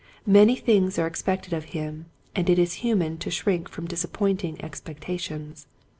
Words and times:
Many 0.25 0.55
things 0.55 0.97
are 0.97 1.05
ex 1.05 1.21
pected 1.21 1.55
of 1.55 1.65
him 1.77 2.07
and 2.35 2.49
it 2.49 2.57
is 2.57 2.73
human 2.81 3.19
to 3.19 3.29
shrink 3.29 3.69
from 3.69 3.85
disappointing 3.85 4.59
expectations. 4.63 5.67